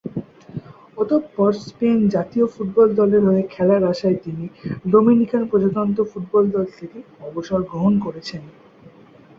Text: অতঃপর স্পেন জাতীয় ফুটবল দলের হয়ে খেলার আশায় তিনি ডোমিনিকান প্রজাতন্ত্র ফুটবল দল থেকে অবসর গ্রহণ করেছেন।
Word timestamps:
অতঃপর 0.97 1.51
স্পেন 1.63 1.97
জাতীয় 2.15 2.45
ফুটবল 2.53 2.87
দলের 2.99 3.21
হয়ে 3.27 3.43
খেলার 3.53 3.83
আশায় 3.83 4.17
তিনি 4.23 4.45
ডোমিনিকান 4.91 5.43
প্রজাতন্ত্র 5.49 6.01
ফুটবল 6.11 6.43
দল 6.55 6.65
থেকে 6.77 6.97
অবসর 7.27 7.59
গ্রহণ 7.69 7.93
করেছেন। 8.05 8.43